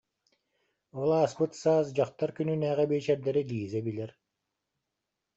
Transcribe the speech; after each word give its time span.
Ол 1.01 1.11
ааспыт 1.19 1.51
саас 1.61 1.87
Дьахтар 1.95 2.29
күнүнээҕи 2.35 2.85
биэчэрдэри 2.89 3.43
Лиза 3.49 3.79
билэр 3.85 4.11